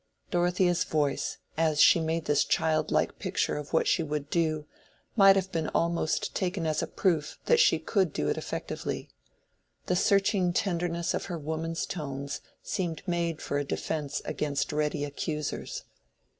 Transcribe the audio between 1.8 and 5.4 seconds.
made this childlike picture of what she would do, might